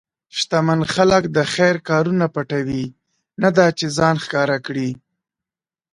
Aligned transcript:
شتمن 0.37 0.81
خلک 0.93 1.23
د 1.35 1.37
خیر 1.53 1.75
کارونه 1.89 2.25
پټوي، 2.35 2.85
نه 3.41 3.49
دا 3.57 3.67
چې 3.77 3.85
ځان 3.97 4.15
ښکاره 4.23 4.57
کړي. 4.65 4.89